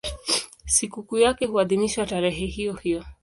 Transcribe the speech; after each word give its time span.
Sikukuu 0.65 1.17
yake 1.17 1.45
huadhimishwa 1.45 2.05
tarehe 2.05 2.45
hiyohiyo. 2.45 3.05